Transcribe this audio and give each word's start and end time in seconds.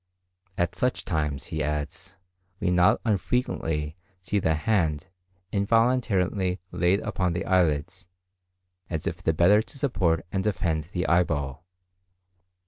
At 0.57 0.73
such 0.73 1.05
times, 1.05 1.45
he 1.53 1.61
adds, 1.61 2.17
we 2.59 2.71
not 2.71 2.99
unfrequently 3.05 3.97
see 4.19 4.39
the 4.39 4.55
hand 4.55 5.09
involuntarily 5.51 6.59
laid 6.71 7.01
upon 7.01 7.33
the 7.33 7.45
eyelids, 7.45 8.09
as 8.89 9.05
if 9.05 9.21
the 9.21 9.31
better 9.31 9.61
to 9.61 9.77
support 9.77 10.25
and 10.31 10.43
defend 10.43 10.85
the 10.85 11.05
eyeball. 11.05 11.65